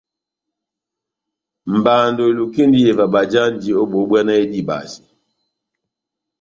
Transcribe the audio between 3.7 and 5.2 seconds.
ó bohó bbwá náh edibase.